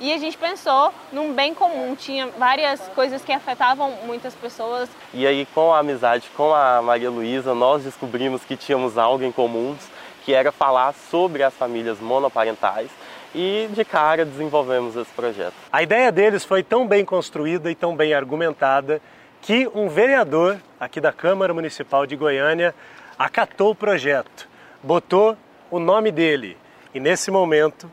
e 0.00 0.12
a 0.12 0.18
gente 0.18 0.36
pensou 0.36 0.92
num 1.12 1.32
bem 1.32 1.54
comum. 1.54 1.94
Tinha 1.94 2.26
várias 2.38 2.80
coisas 2.88 3.22
que 3.22 3.32
afetavam 3.32 3.92
muitas 4.04 4.34
pessoas. 4.34 4.88
E 5.12 5.26
aí, 5.26 5.46
com 5.54 5.72
a 5.72 5.78
amizade 5.78 6.28
com 6.36 6.54
a 6.54 6.82
Maria 6.82 7.10
Luísa, 7.10 7.54
nós 7.54 7.84
descobrimos 7.84 8.44
que 8.44 8.56
tínhamos 8.56 8.98
algo 8.98 9.24
em 9.24 9.32
comum, 9.32 9.76
que 10.24 10.34
era 10.34 10.50
falar 10.50 10.92
sobre 11.10 11.42
as 11.42 11.54
famílias 11.54 12.00
monoparentais. 12.00 12.90
E 13.34 13.68
de 13.72 13.84
cara 13.84 14.24
desenvolvemos 14.24 14.94
esse 14.94 15.10
projeto. 15.10 15.54
A 15.72 15.82
ideia 15.82 16.12
deles 16.12 16.44
foi 16.44 16.62
tão 16.62 16.86
bem 16.86 17.04
construída 17.04 17.68
e 17.68 17.74
tão 17.74 17.96
bem 17.96 18.14
argumentada 18.14 19.02
que 19.42 19.68
um 19.74 19.88
vereador 19.88 20.58
aqui 20.78 21.00
da 21.00 21.12
Câmara 21.12 21.52
Municipal 21.52 22.06
de 22.06 22.14
Goiânia 22.14 22.72
acatou 23.18 23.72
o 23.72 23.74
projeto, 23.74 24.48
botou 24.82 25.36
o 25.70 25.78
nome 25.78 26.12
dele 26.12 26.56
e 26.94 27.00
nesse 27.00 27.30
momento 27.30 27.90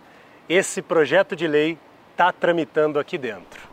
esse 0.47 0.81
projeto 0.81 1.35
de 1.35 1.47
lei 1.47 1.77
está 2.11 2.31
tramitando 2.31 2.99
aqui 2.99 3.17
dentro. 3.17 3.71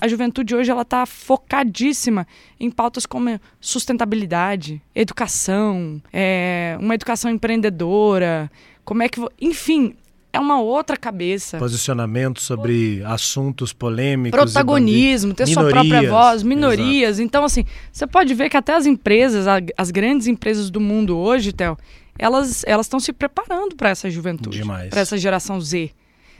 A 0.00 0.06
juventude 0.06 0.54
hoje 0.54 0.70
ela 0.70 0.82
está 0.82 1.04
focadíssima 1.06 2.26
em 2.60 2.70
pautas 2.70 3.04
como 3.04 3.40
sustentabilidade, 3.60 4.80
educação, 4.94 6.00
é, 6.12 6.76
uma 6.80 6.94
educação 6.94 7.30
empreendedora, 7.30 8.50
como 8.84 9.02
é 9.02 9.08
que, 9.08 9.20
enfim, 9.40 9.96
é 10.32 10.38
uma 10.38 10.60
outra 10.60 10.96
cabeça. 10.96 11.58
Posicionamento 11.58 12.40
sobre 12.40 13.02
assuntos 13.04 13.72
polêmicos. 13.72 14.38
Protagonismo, 14.38 15.34
ter 15.34 15.46
minorias, 15.46 15.72
sua 15.72 15.82
própria 15.82 16.08
voz, 16.08 16.42
minorias. 16.42 17.10
Exato. 17.10 17.22
Então, 17.22 17.44
assim, 17.44 17.64
você 17.90 18.06
pode 18.06 18.34
ver 18.34 18.48
que 18.48 18.56
até 18.56 18.74
as 18.74 18.86
empresas, 18.86 19.46
as 19.76 19.90
grandes 19.90 20.26
empresas 20.26 20.70
do 20.70 20.80
mundo 20.80 21.16
hoje, 21.18 21.52
Theo, 21.52 21.76
elas 22.18 22.64
estão 22.64 23.00
se 23.00 23.12
preparando 23.12 23.74
para 23.74 23.90
essa 23.90 24.08
juventude. 24.08 24.62
Para 24.90 25.00
essa 25.00 25.16
geração 25.16 25.60
Z. 25.60 25.90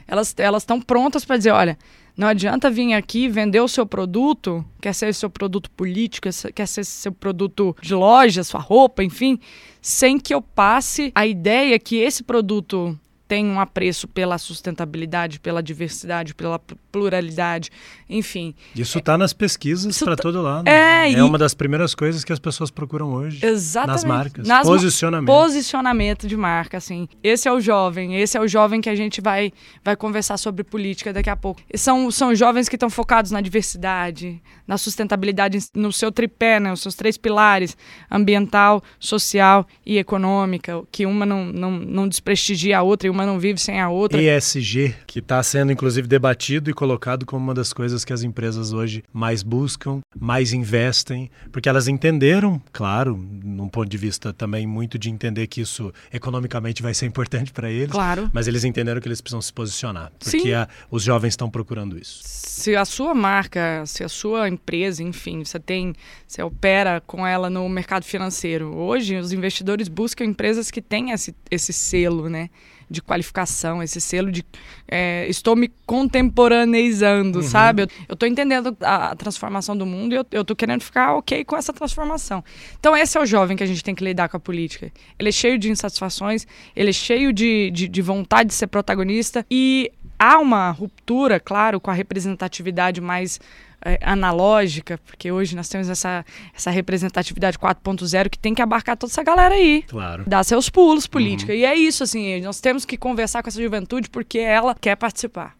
Elas 0.09 0.63
estão 0.63 0.81
prontas 0.81 1.23
para 1.23 1.37
dizer, 1.37 1.51
olha, 1.51 1.77
não 2.17 2.27
adianta 2.27 2.69
vir 2.69 2.93
aqui 2.93 3.29
vender 3.29 3.61
o 3.61 3.67
seu 3.67 3.85
produto, 3.85 4.65
quer 4.81 4.93
ser 4.93 5.13
seu 5.13 5.29
produto 5.29 5.71
político, 5.71 6.27
quer 6.53 6.67
ser 6.67 6.83
seu 6.83 7.11
produto 7.13 7.75
de 7.81 7.95
loja, 7.95 8.43
sua 8.43 8.59
roupa, 8.59 9.03
enfim, 9.03 9.39
sem 9.81 10.19
que 10.19 10.33
eu 10.33 10.41
passe 10.41 11.11
a 11.15 11.25
ideia 11.25 11.79
que 11.79 11.95
esse 11.95 12.23
produto 12.23 12.99
tem 13.29 13.45
um 13.45 13.59
apreço 13.59 14.07
pela 14.07 14.39
sustentabilidade, 14.39 15.39
pela 15.39 15.61
diversidade, 15.61 16.33
pela 16.33 16.59
pluralidade, 16.91 17.69
enfim. 18.09 18.55
Isso 18.75 18.97
está 18.97 19.15
nas 19.19 19.33
pesquisas 19.33 19.99
para 19.99 20.15
tá... 20.15 20.23
todo 20.23 20.41
lado. 20.41 20.67
É, 20.67 21.07
é 21.07 21.11
e... 21.11 21.21
uma 21.21 21.37
das 21.37 21.53
primeiras 21.53 21.93
coisas 21.93 22.23
que 22.23 22.33
as 22.33 22.39
pessoas 22.39 22.71
procuram 22.71 23.13
hoje. 23.13 23.45
Exatamente. 23.45 23.93
Nas 23.93 24.03
marcas. 24.03 24.47
Nas 24.47 24.67
posicionamento. 24.67 25.27
Posicionamento 25.27 26.27
de 26.27 26.35
marca, 26.35 26.77
assim. 26.77 27.07
Esse 27.23 27.47
é 27.47 27.51
o 27.53 27.61
jovem, 27.61 28.15
esse 28.15 28.35
é 28.35 28.41
o 28.41 28.47
jovem 28.47 28.81
que 28.81 28.89
a 28.89 28.95
gente 28.95 29.21
vai, 29.21 29.53
vai 29.83 29.95
conversar 29.95 30.37
sobre 30.37 30.63
política 30.63 31.13
daqui 31.13 31.29
a 31.29 31.35
pouco. 31.35 31.61
São, 31.75 32.09
são 32.09 32.33
jovens 32.33 32.67
que 32.67 32.75
estão 32.75 32.89
focados 32.89 33.29
na 33.29 33.41
diversidade, 33.41 34.41
na 34.65 34.75
sustentabilidade, 34.75 35.59
no 35.75 35.93
seu 35.93 36.11
tripé, 36.11 36.59
né, 36.59 36.73
os 36.73 36.81
seus 36.81 36.95
três 36.95 37.15
pilares, 37.15 37.77
ambiental, 38.09 38.81
social 38.99 39.67
e 39.85 39.99
econômica, 39.99 40.81
que 40.91 41.05
uma 41.05 41.27
não, 41.27 41.45
não, 41.45 41.71
não 41.71 42.07
desprestigia 42.07 42.79
a 42.79 42.81
outra 42.81 43.05
e 43.05 43.11
uma 43.11 43.18
uma 43.19 43.25
não 43.25 43.39
vive 43.39 43.59
sem 43.59 43.79
a 43.79 43.89
outra. 43.89 44.21
ESG, 44.21 44.95
que 45.05 45.19
está 45.19 45.41
sendo 45.43 45.71
inclusive 45.71 46.07
debatido 46.07 46.69
e 46.69 46.73
colocado 46.73 47.25
como 47.25 47.43
uma 47.43 47.53
das 47.53 47.73
coisas 47.73 48.05
que 48.05 48.13
as 48.13 48.23
empresas 48.23 48.71
hoje 48.71 49.03
mais 49.11 49.43
buscam, 49.43 49.99
mais 50.17 50.53
investem, 50.53 51.29
porque 51.51 51.67
elas 51.67 51.87
entenderam, 51.87 52.61
claro, 52.71 53.17
num 53.17 53.67
ponto 53.67 53.89
de 53.89 53.97
vista 53.97 54.31
também 54.31 54.65
muito 54.65 54.97
de 54.97 55.09
entender 55.09 55.47
que 55.47 55.61
isso 55.61 55.93
economicamente 56.11 56.81
vai 56.81 56.93
ser 56.93 57.05
importante 57.05 57.51
para 57.51 57.69
eles, 57.69 57.91
claro. 57.91 58.29
mas 58.33 58.47
eles 58.47 58.63
entenderam 58.63 59.01
que 59.01 59.07
eles 59.07 59.21
precisam 59.21 59.41
se 59.41 59.51
posicionar, 59.51 60.11
porque 60.19 60.53
a, 60.53 60.67
os 60.89 61.03
jovens 61.03 61.33
estão 61.33 61.49
procurando 61.49 61.97
isso. 61.97 62.21
Se 62.23 62.75
a 62.75 62.85
sua 62.85 63.13
marca, 63.13 63.83
se 63.85 64.03
a 64.03 64.09
sua 64.09 64.47
empresa, 64.47 65.03
enfim, 65.03 65.43
você 65.43 65.59
tem, 65.59 65.93
você 66.27 66.41
opera 66.41 67.01
com 67.05 67.25
ela 67.25 67.49
no 67.49 67.67
mercado 67.69 68.03
financeiro. 68.03 68.75
Hoje, 68.75 69.15
os 69.15 69.31
investidores 69.31 69.87
buscam 69.87 70.25
empresas 70.25 70.69
que 70.69 70.81
têm 70.81 71.11
esse, 71.11 71.33
esse 71.49 71.71
selo, 71.71 72.29
né? 72.29 72.49
De 72.89 73.01
qualificação, 73.01 73.83
esse 73.83 74.01
selo 74.01 74.31
de 74.31 74.43
é, 74.87 75.27
estou 75.29 75.55
me 75.55 75.71
contemporaneizando, 75.85 77.39
uhum. 77.39 77.43
sabe? 77.43 77.83
Eu 78.07 78.13
estou 78.13 78.27
entendendo 78.27 78.75
a, 78.81 79.11
a, 79.11 79.15
transformação 79.15 79.77
do 79.77 79.85
mundo 79.85 80.13
e 80.13 80.15
eu, 80.31 80.41
estou 80.41 80.55
querendo 80.55 80.81
ficar 80.81 81.13
ok 81.15 81.45
com 81.45 81.55
essa 81.55 81.71
transformação. 81.71 82.43
Então 82.79 82.97
esse 82.97 83.17
é 83.17 83.21
o 83.21 83.25
jovem 83.25 83.55
que 83.55 83.63
a 83.63 83.67
gente 83.67 83.83
tem 83.83 83.93
que 83.93 84.03
lidar 84.03 84.29
com 84.29 84.37
a 84.37 84.39
política. 84.39 84.91
Ele 85.17 85.29
é 85.29 85.31
cheio 85.31 85.59
de 85.59 85.69
insatisfações, 85.69 86.47
ele 86.75 86.89
é 86.89 86.93
cheio 86.93 87.31
de, 87.31 87.69
de, 87.71 87.87
de 87.87 88.01
vontade 88.01 88.49
de 88.49 88.55
ser 88.55 88.67
protagonista 88.67 89.45
e 89.49 89.91
há 90.17 90.39
uma 90.39 90.71
ruptura, 90.71 91.39
claro, 91.39 91.79
com 91.79 91.91
a 91.91 91.93
representatividade 91.93 92.99
mais 92.99 93.39
é, 93.83 93.99
analógica, 94.01 94.99
porque 95.05 95.31
hoje 95.31 95.55
nós 95.55 95.69
temos 95.69 95.89
essa, 95.89 96.25
essa 96.55 96.69
representatividade 96.69 97.57
4.0 97.57 98.29
que 98.29 98.39
tem 98.39 98.53
que 98.53 98.61
abarcar 98.61 98.97
toda 98.97 99.11
essa 99.11 99.23
galera 99.23 99.55
aí. 99.55 99.83
Claro. 99.87 100.23
Dar 100.27 100.43
seus 100.43 100.69
pulos 100.69 101.07
política. 101.07 101.51
Uhum. 101.51 101.59
E 101.59 101.65
é 101.65 101.75
isso, 101.75 102.03
assim, 102.03 102.41
nós 102.41 102.59
temos 102.59 102.85
que 102.85 102.97
conversar 102.97 103.41
com 103.43 103.49
essa 103.49 103.61
juventude 103.61 104.09
porque 104.09 104.39
ela 104.39 104.75
quer 104.75 104.95
participar. 104.95 105.55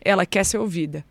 Ela 0.00 0.24
quer 0.24 0.44
ser 0.44 0.58
ouvida. 0.58 1.04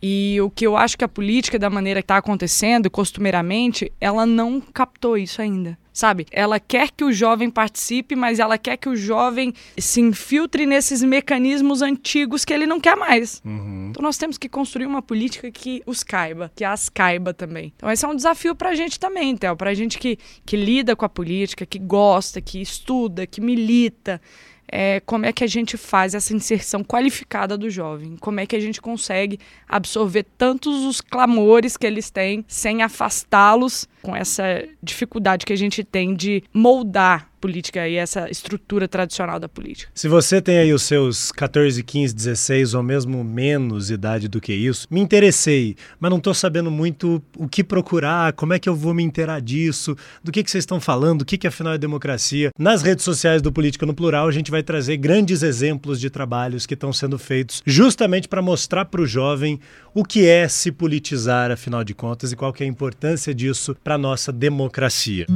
E 0.00 0.40
o 0.40 0.48
que 0.48 0.64
eu 0.64 0.76
acho 0.76 0.96
que 0.96 1.04
a 1.04 1.08
política, 1.08 1.58
da 1.58 1.68
maneira 1.68 2.00
que 2.00 2.04
está 2.04 2.16
acontecendo, 2.16 2.88
costumeiramente, 2.88 3.92
ela 4.00 4.24
não 4.24 4.60
captou 4.60 5.18
isso 5.18 5.42
ainda 5.42 5.76
sabe? 5.98 6.26
Ela 6.30 6.60
quer 6.60 6.92
que 6.92 7.02
o 7.02 7.12
jovem 7.12 7.50
participe, 7.50 8.14
mas 8.14 8.38
ela 8.38 8.56
quer 8.56 8.76
que 8.76 8.88
o 8.88 8.94
jovem 8.94 9.52
se 9.76 10.00
infiltre 10.00 10.64
nesses 10.64 11.02
mecanismos 11.02 11.82
antigos 11.82 12.44
que 12.44 12.54
ele 12.54 12.66
não 12.66 12.78
quer 12.78 12.96
mais. 12.96 13.42
Uhum. 13.44 13.88
Então 13.90 14.00
nós 14.00 14.16
temos 14.16 14.38
que 14.38 14.48
construir 14.48 14.86
uma 14.86 15.02
política 15.02 15.50
que 15.50 15.82
os 15.84 16.04
caiba, 16.04 16.52
que 16.54 16.62
as 16.64 16.88
caiba 16.88 17.34
também. 17.34 17.72
Então 17.74 17.90
esse 17.90 18.04
é 18.04 18.08
um 18.08 18.14
desafio 18.14 18.54
pra 18.54 18.76
gente 18.76 19.00
também, 19.00 19.36
Théo, 19.36 19.56
pra 19.56 19.74
gente 19.74 19.98
que, 19.98 20.16
que 20.46 20.56
lida 20.56 20.94
com 20.94 21.04
a 21.04 21.08
política, 21.08 21.66
que 21.66 21.80
gosta, 21.80 22.40
que 22.40 22.62
estuda, 22.62 23.26
que 23.26 23.40
milita 23.40 24.20
é, 24.70 25.00
como 25.00 25.26
é 25.26 25.32
que 25.32 25.42
a 25.42 25.46
gente 25.46 25.76
faz 25.76 26.14
essa 26.14 26.34
inserção 26.34 26.84
qualificada 26.84 27.56
do 27.56 27.70
jovem, 27.70 28.16
como 28.16 28.40
é 28.40 28.46
que 28.46 28.54
a 28.54 28.60
gente 28.60 28.80
consegue 28.80 29.38
absorver 29.68 30.24
tantos 30.36 30.84
os 30.84 31.00
clamores 31.00 31.76
que 31.76 31.86
eles 31.86 32.10
têm 32.10 32.44
sem 32.46 32.82
afastá-los 32.82 33.88
com 34.02 34.14
essa 34.14 34.66
dificuldade 34.82 35.46
que 35.46 35.52
a 35.52 35.56
gente 35.56 35.82
tem 35.82 36.14
de 36.14 36.42
moldar 36.52 37.28
política 37.40 37.88
e 37.88 37.96
essa 37.96 38.30
estrutura 38.30 38.88
tradicional 38.88 39.38
da 39.38 39.48
política. 39.48 39.90
Se 39.94 40.08
você 40.08 40.40
tem 40.40 40.58
aí 40.58 40.72
os 40.72 40.82
seus 40.82 41.32
14, 41.32 41.82
15, 41.82 42.14
16 42.14 42.74
ou 42.74 42.82
mesmo 42.82 43.22
menos 43.24 43.90
idade 43.90 44.28
do 44.28 44.40
que 44.40 44.52
isso, 44.52 44.86
me 44.90 45.00
interessei, 45.00 45.76
mas 45.98 46.10
não 46.10 46.18
estou 46.18 46.34
sabendo 46.34 46.70
muito 46.70 47.22
o 47.36 47.48
que 47.48 47.64
procurar, 47.64 48.32
como 48.32 48.52
é 48.52 48.58
que 48.58 48.68
eu 48.68 48.74
vou 48.74 48.92
me 48.92 49.02
inteirar 49.02 49.40
disso, 49.40 49.96
do 50.22 50.32
que, 50.32 50.42
que 50.42 50.50
vocês 50.50 50.62
estão 50.62 50.80
falando, 50.80 51.22
o 51.22 51.24
que, 51.24 51.38
que 51.38 51.46
afinal 51.46 51.74
é 51.74 51.78
democracia. 51.78 52.50
Nas 52.58 52.82
redes 52.82 53.04
sociais 53.04 53.40
do 53.40 53.52
Política 53.52 53.86
no 53.86 53.94
Plural, 53.94 54.28
a 54.28 54.32
gente 54.32 54.50
vai 54.50 54.62
trazer 54.62 54.96
grandes 54.96 55.42
exemplos 55.42 56.00
de 56.00 56.10
trabalhos 56.10 56.66
que 56.66 56.74
estão 56.74 56.92
sendo 56.92 57.18
feitos 57.18 57.62
justamente 57.64 58.28
para 58.28 58.42
mostrar 58.42 58.84
para 58.84 59.00
o 59.00 59.06
jovem 59.06 59.60
o 59.94 60.04
que 60.04 60.26
é 60.26 60.48
se 60.48 60.70
politizar, 60.70 61.50
afinal 61.50 61.84
de 61.84 61.94
contas, 61.94 62.32
e 62.32 62.36
qual 62.36 62.52
que 62.52 62.62
é 62.62 62.66
a 62.66 62.68
importância 62.68 63.34
disso 63.34 63.76
para 63.82 63.94
a 63.94 63.98
nossa 63.98 64.32
democracia. 64.32 65.26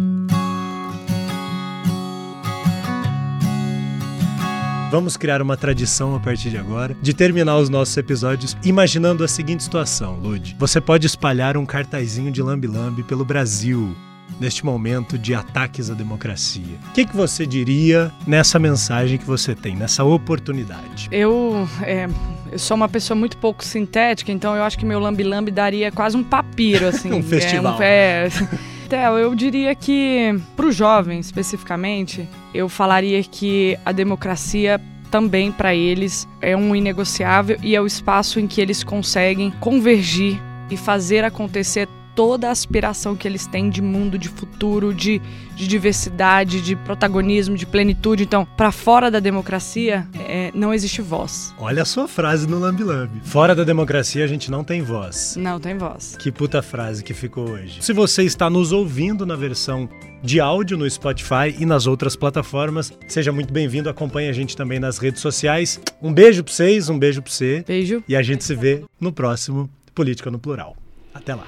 Vamos 4.92 5.16
criar 5.16 5.40
uma 5.40 5.56
tradição 5.56 6.14
a 6.14 6.20
partir 6.20 6.50
de 6.50 6.58
agora 6.58 6.94
de 7.00 7.14
terminar 7.14 7.56
os 7.56 7.70
nossos 7.70 7.96
episódios 7.96 8.54
imaginando 8.62 9.25
a 9.25 9.28
seguinte 9.28 9.62
situação, 9.62 10.16
Lud. 10.16 10.54
Você 10.58 10.82
pode 10.82 11.06
espalhar 11.06 11.56
um 11.56 11.64
cartazinho 11.64 12.30
de 12.30 12.42
lambi-lambi 12.42 13.02
pelo 13.02 13.25
Brasil 13.25 13.96
neste 14.38 14.66
momento 14.66 15.16
de 15.16 15.34
ataques 15.34 15.88
à 15.88 15.94
democracia. 15.94 16.76
O 16.90 16.92
que, 16.92 17.06
que 17.06 17.16
você 17.16 17.46
diria 17.46 18.12
nessa 18.26 18.58
mensagem 18.58 19.16
que 19.16 19.25
você 19.25 19.54
tem, 19.54 19.75
nessa 19.75 20.04
oportunidade? 20.04 21.08
Eu, 21.11 21.66
é, 21.82 22.06
eu 22.50 22.58
sou 22.58 22.75
uma 22.75 22.88
pessoa 22.88 23.18
muito 23.18 23.38
pouco 23.38 23.64
sintética, 23.64 24.30
então 24.30 24.54
eu 24.54 24.62
acho 24.62 24.78
que 24.78 24.84
meu 24.84 25.00
lambi-lambi 25.00 25.50
daria 25.50 25.90
quase 25.90 26.18
um 26.18 26.22
papiro, 26.22 26.84
assim. 26.88 27.11
um 27.11 27.22
festival. 27.22 27.80
É, 27.80 28.28
um, 28.28 28.81
Theo, 28.92 29.16
eu 29.16 29.34
diria 29.34 29.75
que, 29.75 30.38
para 30.54 30.66
o 30.66 30.70
jovem 30.70 31.18
especificamente, 31.18 32.28
eu 32.52 32.68
falaria 32.68 33.25
que 33.25 33.75
a 33.87 33.90
democracia 33.90 34.78
também 35.11 35.50
para 35.50 35.75
eles 35.75 36.28
é 36.42 36.54
um 36.54 36.76
inegociável 36.76 37.56
e 37.62 37.75
é 37.75 37.80
o 37.80 37.87
espaço 37.87 38.38
em 38.38 38.46
que 38.46 38.61
eles 38.61 38.84
conseguem 38.84 39.50
convergir 39.61 40.38
e 40.70 40.76
fazer 40.76 41.25
acontecer 41.25 41.88
toda 42.14 42.49
a 42.49 42.50
aspiração 42.50 43.16
que 43.16 43.26
eles 43.26 43.47
têm 43.47 43.71
de 43.71 43.81
mundo, 43.81 44.19
de 44.19 44.28
futuro, 44.28 44.92
de, 44.92 45.21
de 45.54 45.66
diversidade, 45.66 46.61
de 46.61 46.76
protagonismo, 46.76 47.57
de 47.57 47.66
plenitude. 47.66 48.25
Então, 48.25 48.47
para 48.57 48.73
fora 48.73 49.11
da 49.11 49.21
democracia, 49.21 50.07
é, 50.14 50.50
não 50.54 50.73
existe 50.73 51.00
voz. 51.00 51.54
Olha 51.59 51.83
a 51.83 51.85
sua 51.85 52.07
frase 52.09 52.47
no 52.47 52.59
Lambi 52.59 52.85
Lambi. 52.85 53.21
Fora 53.25 53.54
da 53.54 53.64
democracia, 53.64 54.25
a 54.25 54.26
gente 54.26 54.50
não 54.50 54.64
tem 54.64 54.83
voz. 54.83 55.37
Não 55.37 55.59
tem 55.59 55.76
voz. 55.76 56.16
Que 56.16 56.31
puta 56.31 56.62
frase 56.62 57.02
que 57.02 57.14
ficou 57.14 57.50
hoje. 57.50 57.83
Se 57.83 57.92
você 57.92 58.23
está 58.23 58.49
nos 58.49 58.73
ouvindo 58.73 59.25
na 59.26 59.37
versão 59.37 59.88
de 60.23 60.38
áudio 60.40 60.78
no 60.78 60.88
Spotify 60.88 61.54
e 61.59 61.66
nas 61.66 61.87
outras 61.87 62.14
plataformas, 62.14 62.92
seja 63.09 63.33
muito 63.33 63.52
bem-vindo. 63.52 63.88
Acompanhe 63.88 64.28
a 64.28 64.33
gente 64.33 64.57
também 64.57 64.78
nas 64.78 64.99
redes 64.99 65.21
sociais. 65.21 65.81
Um 66.00 66.12
beijo 66.12 66.45
para 66.45 66.52
vocês, 66.52 66.88
um 66.88 66.99
beijo 66.99 67.21
para 67.21 67.33
você. 67.33 67.64
Beijo. 67.66 68.02
E 68.09 68.14
a 68.14 68.23
gente 68.23 68.45
se 68.45 68.54
vê 68.54 68.85
no 69.00 69.12
próximo 69.12 69.69
Política 69.95 70.31
no 70.31 70.38
Plural. 70.38 70.76
Até 71.12 71.35
lá. 71.35 71.47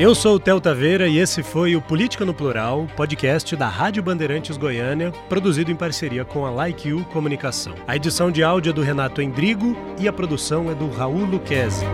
Eu 0.00 0.14
sou 0.14 0.36
o 0.36 0.40
Theo 0.40 0.58
Taveira 0.58 1.06
e 1.06 1.18
esse 1.18 1.42
foi 1.42 1.76
o 1.76 1.82
Política 1.82 2.24
no 2.24 2.32
Plural, 2.32 2.86
podcast 2.96 3.54
da 3.54 3.68
Rádio 3.68 4.02
Bandeirantes 4.02 4.56
Goiânia, 4.56 5.12
produzido 5.28 5.70
em 5.70 5.76
parceria 5.76 6.24
com 6.24 6.46
a 6.46 6.50
Like 6.50 6.88
You 6.88 7.04
Comunicação. 7.12 7.74
A 7.86 7.96
edição 7.96 8.30
de 8.30 8.42
áudio 8.42 8.70
é 8.70 8.72
do 8.72 8.80
Renato 8.80 9.20
Endrigo 9.20 9.76
e 9.98 10.08
a 10.08 10.12
produção 10.12 10.70
é 10.70 10.74
do 10.74 10.88
Raul 10.88 11.26
Luquezzi. 11.26 11.84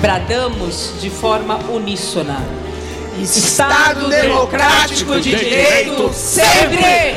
Bradamos 0.00 0.94
de 0.98 1.10
forma 1.10 1.58
uníssona. 1.68 2.38
Estado 3.20 4.08
Democrático 4.08 5.20
de 5.20 5.36
Direito 5.36 6.10
sempre! 6.14 7.14